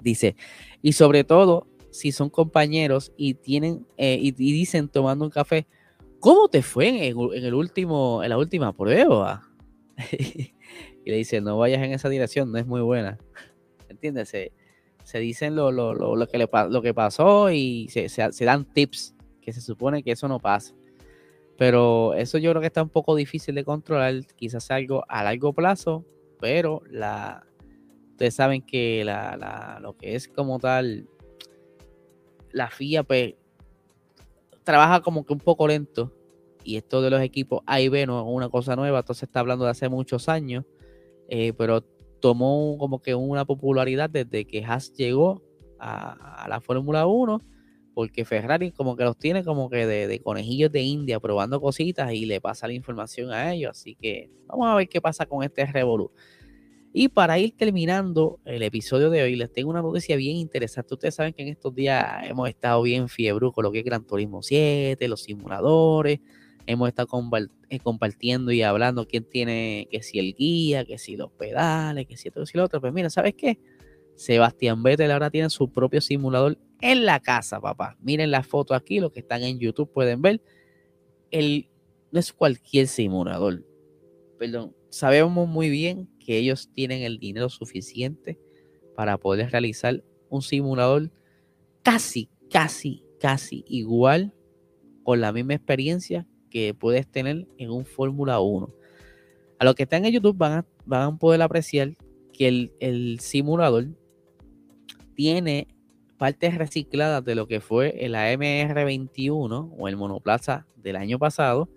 Dice, 0.00 0.36
y 0.80 0.92
sobre 0.92 1.24
todo 1.24 1.66
si 1.90 2.10
son 2.12 2.30
compañeros 2.30 3.12
y 3.16 3.34
tienen 3.34 3.86
eh, 3.96 4.18
y, 4.20 4.32
dicen 4.32 4.88
tomando 4.88 5.24
un 5.24 5.30
café, 5.30 5.66
¿cómo 6.18 6.48
te 6.48 6.62
fue 6.62 6.88
en 6.88 6.96
el, 6.96 7.54
último, 7.54 8.22
en 8.22 8.30
la 8.30 8.38
última 8.38 8.72
prueba? 8.72 9.48
y 10.10 11.10
le 11.10 11.16
dice, 11.16 11.40
no 11.40 11.58
vayas 11.58 11.82
en 11.82 11.92
esa 11.92 12.08
dirección, 12.08 12.50
no 12.50 12.58
es 12.58 12.66
muy 12.66 12.80
buena. 12.80 13.18
¿Entiendes? 13.88 14.30
Se, 14.30 15.18
dicen 15.18 15.54
lo, 15.54 15.70
lo, 15.70 15.94
lo, 15.94 16.26
que 16.26 16.38
le, 16.38 16.48
lo 16.70 16.80
que 16.80 16.94
pasó 16.94 17.50
y 17.50 17.88
se, 17.90 18.08
se 18.08 18.44
dan 18.44 18.64
tips 18.64 19.14
que 19.42 19.52
se 19.52 19.60
supone 19.60 20.02
que 20.02 20.12
eso 20.12 20.28
no 20.28 20.38
pasa. 20.38 20.74
Pero 21.58 22.14
eso 22.14 22.38
yo 22.38 22.50
creo 22.50 22.60
que 22.60 22.68
está 22.68 22.82
un 22.82 22.88
poco 22.88 23.14
difícil 23.14 23.54
de 23.54 23.64
controlar, 23.64 24.24
quizás 24.36 24.70
algo 24.70 25.04
a 25.08 25.22
largo 25.22 25.52
plazo, 25.52 26.04
pero 26.40 26.82
la, 26.90 27.46
ustedes 28.10 28.34
saben 28.34 28.62
que 28.62 29.04
lo 29.80 29.96
que 29.96 30.14
es 30.14 30.28
como 30.28 30.58
tal, 30.58 31.06
la 32.52 32.70
FIA 32.70 33.02
pues 33.02 33.34
trabaja 34.64 35.02
como 35.02 35.26
que 35.26 35.32
un 35.32 35.40
poco 35.40 35.66
lento 35.66 36.12
y 36.64 36.76
esto 36.76 37.02
de 37.02 37.10
los 37.10 37.20
equipos 37.20 37.62
A 37.66 37.80
y 37.80 37.88
B 37.88 38.06
no 38.06 38.20
es 38.20 38.26
una 38.28 38.48
cosa 38.48 38.76
nueva, 38.76 39.00
entonces 39.00 39.24
está 39.24 39.40
hablando 39.40 39.64
de 39.64 39.72
hace 39.72 39.88
muchos 39.88 40.28
años, 40.28 40.64
eh, 41.28 41.52
pero 41.52 41.82
tomó 42.20 42.76
como 42.78 43.02
que 43.02 43.14
una 43.14 43.44
popularidad 43.44 44.08
desde 44.08 44.46
que 44.46 44.64
Haas 44.64 44.92
llegó 44.94 45.42
a, 45.78 46.44
a 46.44 46.48
la 46.48 46.60
Fórmula 46.60 47.06
1 47.06 47.40
porque 47.94 48.24
Ferrari 48.24 48.72
como 48.72 48.96
que 48.96 49.04
los 49.04 49.16
tiene 49.18 49.44
como 49.44 49.68
que 49.68 49.86
de, 49.86 50.20
conejillos 50.20 50.72
de 50.72 50.82
India 50.82 51.20
probando 51.20 51.60
cositas 51.60 52.12
y 52.12 52.26
le 52.26 52.40
pasa 52.40 52.66
la 52.66 52.72
información 52.72 53.30
a 53.30 53.52
ellos. 53.52 53.72
Así 53.72 53.94
que 53.94 54.30
vamos 54.46 54.68
a 54.68 54.74
ver 54.74 54.88
qué 54.88 55.00
pasa 55.00 55.26
con 55.26 55.42
este 55.42 55.66
Revolu. 55.66 56.10
Y 56.94 57.08
para 57.08 57.38
ir 57.38 57.56
terminando 57.56 58.38
el 58.44 58.62
episodio 58.62 59.08
de 59.08 59.22
hoy, 59.22 59.34
les 59.34 59.50
tengo 59.50 59.70
una 59.70 59.80
noticia 59.80 60.14
bien 60.16 60.36
interesante. 60.36 60.92
Ustedes 60.92 61.14
saben 61.14 61.32
que 61.32 61.42
en 61.42 61.48
estos 61.48 61.74
días 61.74 62.04
hemos 62.24 62.48
estado 62.48 62.82
bien 62.82 63.08
fiebre 63.08 63.50
con 63.52 63.64
lo 63.64 63.72
que 63.72 63.78
es 63.78 63.84
Gran 63.84 64.06
Turismo 64.06 64.42
7, 64.42 65.08
los 65.08 65.22
simuladores. 65.22 66.20
Hemos 66.66 66.88
estado 66.88 67.08
eh, 67.70 67.78
compartiendo 67.80 68.52
y 68.52 68.62
hablando 68.62 69.06
quién 69.06 69.24
tiene, 69.24 69.88
que 69.90 70.02
si 70.02 70.18
el 70.18 70.34
guía, 70.34 70.84
que 70.84 70.98
si 70.98 71.16
los 71.16 71.32
pedales, 71.32 72.06
que 72.06 72.16
si 72.16 72.28
esto, 72.28 72.40
que 72.40 72.46
si 72.46 72.58
lo 72.58 72.64
otro. 72.64 72.80
Pues 72.80 72.92
mira, 72.92 73.08
¿sabes 73.08 73.34
qué? 73.34 73.58
Sebastián 74.14 74.82
Vettel 74.82 75.10
ahora 75.10 75.30
tiene 75.30 75.48
su 75.48 75.70
propio 75.70 76.00
simulador 76.00 76.58
en 76.82 77.06
la 77.06 77.20
casa, 77.20 77.60
papá. 77.60 77.96
Miren 78.00 78.30
la 78.30 78.42
foto 78.42 78.74
aquí, 78.74 79.00
los 79.00 79.12
que 79.12 79.20
están 79.20 79.42
en 79.42 79.58
YouTube 79.58 79.90
pueden 79.90 80.20
ver. 80.20 80.42
El, 81.30 81.70
no 82.10 82.20
es 82.20 82.32
cualquier 82.32 82.88
simulador. 82.88 83.64
Perdón, 84.38 84.76
sabemos 84.90 85.48
muy 85.48 85.70
bien 85.70 86.10
que 86.18 86.36
ellos 86.36 86.68
tienen 86.72 87.02
el 87.02 87.18
dinero 87.18 87.48
suficiente 87.48 88.38
para 88.94 89.16
poder 89.16 89.50
realizar 89.50 90.04
un 90.28 90.42
simulador 90.42 91.10
casi, 91.82 92.28
casi, 92.50 93.04
casi 93.18 93.64
igual 93.68 94.34
con 95.04 95.20
la 95.20 95.32
misma 95.32 95.54
experiencia 95.54 96.26
que 96.50 96.74
puedes 96.74 97.10
tener 97.10 97.46
en 97.56 97.70
un 97.70 97.86
Fórmula 97.86 98.40
1. 98.40 98.74
A 99.58 99.64
los 99.64 99.74
que 99.74 99.84
están 99.84 100.04
en 100.04 100.12
YouTube 100.12 100.36
van 100.36 100.52
a, 100.52 100.66
van 100.84 101.14
a 101.14 101.16
poder 101.16 101.40
apreciar 101.40 101.96
que 102.32 102.48
el, 102.48 102.72
el 102.80 103.20
simulador 103.20 103.86
tiene 105.14 105.68
partes 106.22 106.56
recicladas 106.56 107.24
de 107.24 107.34
lo 107.34 107.48
que 107.48 107.60
fue 107.60 108.06
el 108.06 108.14
AMR21 108.14 109.74
o 109.76 109.88
el 109.88 109.96
monoplaza 109.96 110.68
del 110.76 110.94
año 110.94 111.18
pasado, 111.18 111.68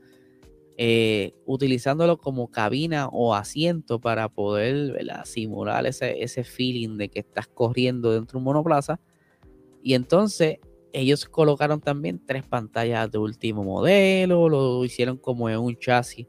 eh, 0.78 1.34
utilizándolo 1.48 2.20
como 2.20 2.52
cabina 2.52 3.08
o 3.08 3.34
asiento 3.34 4.00
para 4.00 4.30
poder 4.30 4.92
¿verdad? 4.92 5.26
simular 5.26 5.88
ese, 5.88 6.22
ese 6.22 6.44
feeling 6.44 6.96
de 6.96 7.10
que 7.10 7.22
estás 7.22 7.48
corriendo 7.48 8.12
dentro 8.12 8.34
de 8.34 8.38
un 8.38 8.44
monoplaza. 8.44 9.00
Y 9.82 9.96
entonces 9.96 10.60
ellos 10.94 11.26
colocaron 11.26 11.82
también 11.82 12.22
tres 12.24 12.46
pantallas 12.46 13.10
de 13.10 13.18
último 13.18 13.64
modelo, 13.64 14.48
lo 14.48 14.86
hicieron 14.86 15.18
como 15.18 15.50
en 15.50 15.58
un 15.58 15.76
chasis, 15.76 16.28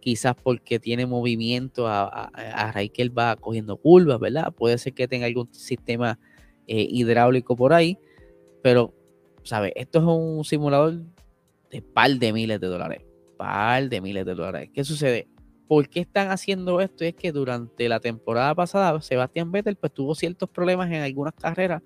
quizás 0.00 0.34
porque 0.34 0.80
tiene 0.80 1.04
movimiento 1.04 1.86
a, 1.86 2.30
a, 2.32 2.72
él 2.80 3.18
va 3.18 3.36
cogiendo 3.36 3.76
curvas, 3.76 4.18
¿verdad? 4.18 4.50
Puede 4.50 4.78
ser 4.78 4.94
que 4.94 5.06
tenga 5.06 5.26
algún 5.26 5.52
sistema 5.52 6.18
eh, 6.70 6.86
hidráulico 6.88 7.56
por 7.56 7.74
ahí, 7.74 7.98
pero, 8.62 8.94
¿sabes? 9.42 9.72
Esto 9.76 9.98
es 9.98 10.04
un 10.06 10.44
simulador 10.44 11.02
de 11.70 11.82
par 11.82 12.10
de 12.10 12.32
miles 12.32 12.60
de 12.60 12.66
dólares 12.66 13.02
par 13.40 13.88
de 13.88 14.02
miles 14.02 14.26
de 14.26 14.34
dólares. 14.34 14.68
¿Qué 14.70 14.84
sucede? 14.84 15.26
¿Por 15.66 15.88
qué 15.88 16.00
están 16.00 16.30
haciendo 16.30 16.82
esto? 16.82 17.04
es 17.04 17.14
que 17.14 17.32
durante 17.32 17.88
la 17.88 17.98
temporada 17.98 18.54
pasada, 18.54 19.00
Sebastián 19.00 19.50
Vettel 19.50 19.76
pues, 19.76 19.94
tuvo 19.94 20.14
ciertos 20.14 20.50
problemas 20.50 20.90
en 20.90 21.00
algunas 21.00 21.32
carreras. 21.32 21.82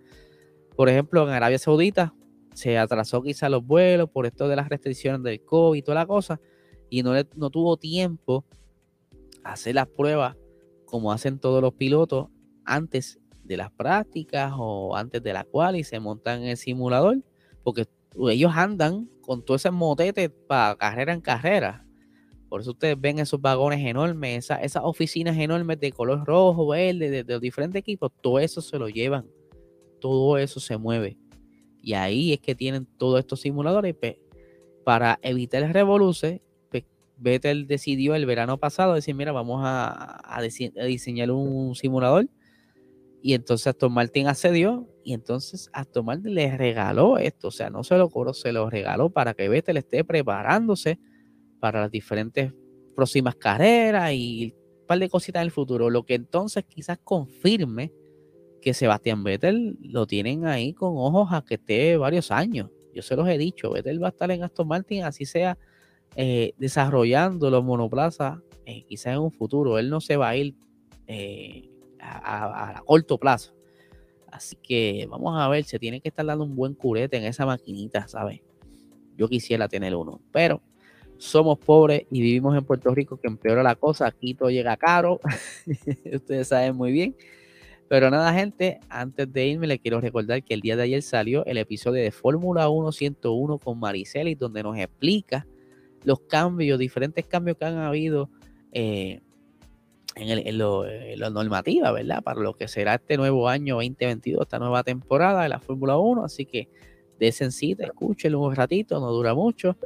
Por 0.74 0.88
ejemplo, 0.88 1.22
en 1.22 1.32
Arabia 1.32 1.60
Saudita 1.60 2.12
se 2.54 2.76
atrasó 2.76 3.22
quizá 3.22 3.48
los 3.48 3.64
vuelos 3.64 4.10
por 4.10 4.26
esto 4.26 4.48
de 4.48 4.56
las 4.56 4.68
restricciones 4.68 5.22
del 5.22 5.44
COVID 5.44 5.78
y 5.78 5.82
toda 5.82 5.94
la 5.94 6.06
cosa. 6.06 6.40
Y 6.90 7.04
no, 7.04 7.12
no 7.36 7.50
tuvo 7.50 7.76
tiempo 7.76 8.44
a 9.44 9.52
hacer 9.52 9.76
las 9.76 9.86
pruebas 9.86 10.36
como 10.86 11.12
hacen 11.12 11.38
todos 11.38 11.62
los 11.62 11.74
pilotos 11.74 12.30
antes 12.64 13.20
de 13.44 13.56
las 13.56 13.70
prácticas 13.70 14.52
o 14.56 14.96
antes 14.96 15.22
de 15.22 15.32
la 15.32 15.44
cual 15.44 15.76
y 15.76 15.84
se 15.84 16.00
montan 16.00 16.42
en 16.42 16.48
el 16.48 16.56
simulador. 16.56 17.18
Porque 17.62 17.86
ellos 18.30 18.52
andan 18.54 19.08
con 19.20 19.44
todo 19.44 19.56
ese 19.56 19.70
motete 19.70 20.30
para 20.30 20.76
carrera 20.76 21.12
en 21.12 21.20
carrera. 21.20 21.84
Por 22.48 22.60
eso 22.60 22.70
ustedes 22.70 23.00
ven 23.00 23.18
esos 23.18 23.40
vagones 23.40 23.84
enormes, 23.84 24.50
esas, 24.62 24.82
oficinas 24.84 25.36
enormes 25.36 25.80
de 25.80 25.90
color 25.90 26.24
rojo, 26.24 26.68
verde, 26.68 27.10
de, 27.10 27.24
los 27.24 27.40
diferentes 27.40 27.80
equipos, 27.80 28.12
todo 28.20 28.38
eso 28.38 28.60
se 28.60 28.78
lo 28.78 28.88
llevan. 28.88 29.26
Todo 30.00 30.38
eso 30.38 30.60
se 30.60 30.76
mueve. 30.76 31.18
Y 31.82 31.94
ahí 31.94 32.32
es 32.32 32.40
que 32.40 32.54
tienen 32.54 32.86
todos 32.96 33.18
estos 33.18 33.40
simuladores. 33.40 33.94
Pues, 33.98 34.16
para 34.84 35.18
evitar 35.22 35.62
el 35.62 35.72
revoluce, 35.72 36.42
pues, 36.70 36.84
Vettel 37.16 37.66
decidió 37.66 38.14
el 38.14 38.26
verano 38.26 38.58
pasado 38.58 38.94
decir, 38.94 39.14
mira, 39.14 39.32
vamos 39.32 39.62
a, 39.64 40.40
diseñar 40.86 41.30
un 41.30 41.74
simulador. 41.74 42.28
Y 43.26 43.32
entonces 43.32 43.68
Aston 43.68 43.90
Martin 43.90 44.26
accedió 44.26 44.86
y 45.02 45.14
entonces 45.14 45.70
Aston 45.72 46.04
Martin 46.04 46.34
le 46.34 46.54
regaló 46.58 47.16
esto, 47.16 47.48
o 47.48 47.50
sea, 47.50 47.70
no 47.70 47.82
se 47.82 47.96
lo 47.96 48.10
cobró, 48.10 48.34
se 48.34 48.52
lo 48.52 48.68
regaló 48.68 49.08
para 49.08 49.32
que 49.32 49.48
Vettel 49.48 49.78
esté 49.78 50.04
preparándose 50.04 50.98
para 51.58 51.80
las 51.80 51.90
diferentes 51.90 52.52
próximas 52.94 53.34
carreras 53.36 54.12
y 54.12 54.54
un 54.80 54.86
par 54.86 54.98
de 54.98 55.08
cositas 55.08 55.40
en 55.40 55.46
el 55.46 55.52
futuro, 55.52 55.88
lo 55.88 56.04
que 56.04 56.16
entonces 56.16 56.64
quizás 56.68 56.98
confirme 57.02 57.94
que 58.60 58.74
Sebastián 58.74 59.24
Vettel 59.24 59.78
lo 59.80 60.06
tienen 60.06 60.44
ahí 60.44 60.74
con 60.74 60.92
ojos 60.94 61.28
a 61.32 61.42
que 61.42 61.54
esté 61.54 61.96
varios 61.96 62.30
años. 62.30 62.68
Yo 62.92 63.00
se 63.00 63.16
los 63.16 63.26
he 63.26 63.38
dicho, 63.38 63.70
Vettel 63.70 64.02
va 64.02 64.08
a 64.08 64.10
estar 64.10 64.30
en 64.32 64.44
Aston 64.44 64.68
Martin, 64.68 65.02
así 65.02 65.24
sea 65.24 65.56
eh, 66.14 66.52
desarrollando 66.58 67.48
los 67.48 67.64
monoplazas, 67.64 68.38
eh, 68.66 68.84
quizás 68.86 69.14
en 69.14 69.20
un 69.20 69.32
futuro. 69.32 69.78
Él 69.78 69.88
no 69.88 70.02
se 70.02 70.18
va 70.18 70.28
a 70.28 70.36
ir 70.36 70.54
eh, 71.06 71.70
a 72.04 72.82
corto 72.84 73.18
plazo 73.18 73.54
Así 74.34 74.56
que 74.60 75.06
vamos 75.08 75.40
a 75.40 75.48
ver, 75.48 75.62
se 75.62 75.78
tiene 75.78 76.00
que 76.00 76.08
estar 76.08 76.26
dando 76.26 76.42
un 76.42 76.56
buen 76.56 76.74
curete 76.74 77.16
en 77.16 77.22
esa 77.22 77.46
maquinita, 77.46 78.08
¿sabes? 78.08 78.40
Yo 79.16 79.28
quisiera 79.28 79.68
tener 79.68 79.94
uno, 79.94 80.20
pero 80.32 80.60
somos 81.18 81.56
pobres 81.60 82.02
y 82.10 82.20
vivimos 82.20 82.56
en 82.58 82.64
Puerto 82.64 82.92
Rico 82.92 83.16
que 83.16 83.28
empeora 83.28 83.62
la 83.62 83.76
cosa. 83.76 84.08
Aquí 84.08 84.34
todo 84.34 84.50
llega 84.50 84.76
caro, 84.76 85.20
ustedes 86.12 86.48
saben 86.48 86.74
muy 86.74 86.90
bien. 86.90 87.14
Pero 87.86 88.10
nada, 88.10 88.34
gente, 88.34 88.80
antes 88.88 89.32
de 89.32 89.46
irme, 89.46 89.68
les 89.68 89.78
quiero 89.78 90.00
recordar 90.00 90.42
que 90.42 90.54
el 90.54 90.62
día 90.62 90.74
de 90.74 90.82
ayer 90.82 91.02
salió 91.02 91.46
el 91.46 91.56
episodio 91.56 92.02
de 92.02 92.10
Fórmula 92.10 92.68
1 92.68 92.90
101 92.90 93.58
con 93.58 93.78
Mariceli, 93.78 94.34
donde 94.34 94.64
nos 94.64 94.76
explica 94.76 95.46
los 96.02 96.18
cambios, 96.22 96.80
diferentes 96.80 97.24
cambios 97.24 97.56
que 97.56 97.66
han 97.66 97.78
habido 97.78 98.30
eh, 98.72 99.20
en, 100.16 100.58
lo, 100.58 100.84
normativa, 101.30 101.92
¿verdad? 101.92 102.22
Para 102.22 102.40
lo 102.40 102.54
que 102.54 102.68
será 102.68 102.94
este 102.94 103.16
nuevo 103.16 103.48
año 103.48 103.76
2022, 103.76 104.42
esta 104.42 104.58
nueva 104.58 104.82
temporada 104.82 105.42
de 105.42 105.48
la 105.48 105.60
Fórmula 105.60 105.96
1. 105.96 106.24
Así 106.24 106.46
que 106.46 106.68
desen 107.18 107.52
cita, 107.52 107.84
escúchenlo 107.84 108.40
un 108.40 108.54
ratito, 108.54 109.00
no 109.00 109.10
dura 109.10 109.34
mucho. 109.34 109.76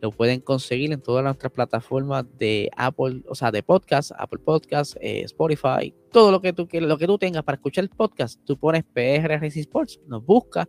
Lo 0.00 0.10
pueden 0.10 0.40
conseguir 0.40 0.92
en 0.92 1.00
todas 1.00 1.24
nuestras 1.24 1.52
plataformas 1.52 2.26
de 2.38 2.70
Apple, 2.76 3.22
o 3.26 3.34
sea, 3.34 3.50
de 3.50 3.62
podcast, 3.62 4.12
Apple 4.18 4.40
Podcast, 4.44 4.96
eh, 5.00 5.22
Spotify, 5.22 5.94
todo 6.12 6.30
lo 6.30 6.42
que 6.42 6.52
tú 6.52 6.68
quieras, 6.68 6.88
lo 6.88 6.98
que 6.98 7.06
tú 7.06 7.16
tengas 7.16 7.42
para 7.42 7.56
escuchar 7.56 7.84
el 7.84 7.90
podcast. 7.90 8.38
Tú 8.44 8.58
pones 8.58 8.84
PR 8.84 9.40
Racing 9.40 9.60
Sports, 9.60 10.00
nos 10.06 10.24
busca, 10.24 10.68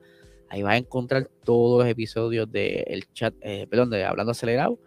ahí 0.49 0.63
vas 0.63 0.73
a 0.73 0.77
encontrar 0.77 1.29
todos 1.43 1.83
los 1.83 1.91
episodios 1.91 2.49
del 2.49 3.05
chat, 3.13 3.33
eh, 3.41 3.67
perdón, 3.69 3.89
de 3.89 4.05
Hablando 4.05 4.31
Acelerado 4.31 4.79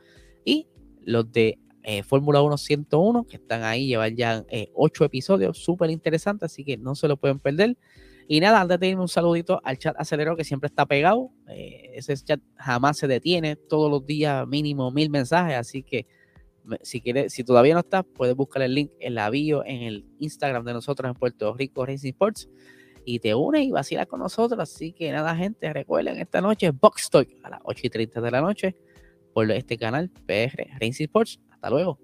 y 0.44 0.66
los 1.04 1.30
de 1.30 1.58
eh, 1.90 2.02
Fórmula 2.02 2.42
1 2.42 2.58
101, 2.58 3.24
que 3.24 3.36
están 3.36 3.62
ahí, 3.62 3.86
llevan 3.86 4.14
ya 4.14 4.44
eh, 4.50 4.70
ocho 4.74 5.06
episodios, 5.06 5.56
súper 5.56 5.88
interesantes, 5.88 6.52
así 6.52 6.62
que 6.62 6.76
no 6.76 6.94
se 6.94 7.08
lo 7.08 7.16
pueden 7.16 7.38
perder. 7.38 7.78
Y 8.26 8.40
nada, 8.40 8.60
antes 8.60 8.78
de 8.78 8.88
irme 8.88 9.00
un 9.00 9.08
saludito 9.08 9.58
al 9.64 9.78
chat 9.78 9.96
acelerado 9.98 10.36
que 10.36 10.44
siempre 10.44 10.66
está 10.66 10.84
pegado. 10.84 11.30
Eh, 11.48 11.92
ese 11.94 12.14
chat 12.18 12.40
jamás 12.56 12.98
se 12.98 13.06
detiene, 13.06 13.56
todos 13.56 13.90
los 13.90 14.04
días 14.04 14.46
mínimo 14.46 14.90
mil 14.90 15.08
mensajes, 15.08 15.56
así 15.56 15.82
que 15.82 16.06
si 16.82 17.00
quieres, 17.00 17.32
si 17.32 17.42
todavía 17.42 17.72
no 17.72 17.80
estás, 17.80 18.04
puedes 18.04 18.36
buscar 18.36 18.60
el 18.60 18.74
link 18.74 18.90
en 19.00 19.14
la 19.14 19.30
bio 19.30 19.64
en 19.64 19.80
el 19.84 20.04
Instagram 20.18 20.66
de 20.66 20.74
nosotros 20.74 21.08
en 21.08 21.14
Puerto 21.14 21.54
Rico 21.54 21.86
Racing 21.86 22.10
Sports 22.10 22.50
y 23.06 23.20
te 23.20 23.34
unes 23.34 23.62
y 23.62 23.70
vacilas 23.70 24.06
con 24.06 24.20
nosotros. 24.20 24.60
Así 24.60 24.92
que 24.92 25.10
nada, 25.10 25.34
gente, 25.34 25.72
recuerden 25.72 26.18
esta 26.18 26.42
noche 26.42 26.70
Box 26.70 27.08
Talk 27.08 27.30
a 27.44 27.48
las 27.48 27.60
8 27.64 27.80
y 27.84 27.88
30 27.88 28.20
de 28.20 28.30
la 28.30 28.42
noche 28.42 28.76
por 29.32 29.50
este 29.50 29.78
canal 29.78 30.10
PR 30.26 30.68
Racing 30.78 31.04
Sports. 31.04 31.40
Hasta 31.60 31.70
luego. 31.70 32.00